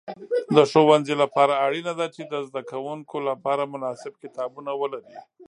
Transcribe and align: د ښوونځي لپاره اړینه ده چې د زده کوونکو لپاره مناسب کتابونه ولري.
د 0.55 0.57
ښوونځي 0.71 1.15
لپاره 1.23 1.53
اړینه 1.65 1.93
ده 1.99 2.07
چې 2.15 2.21
د 2.31 2.33
زده 2.47 2.61
کوونکو 2.71 3.17
لپاره 3.29 3.71
مناسب 3.73 4.13
کتابونه 4.23 4.71
ولري. 4.81 5.17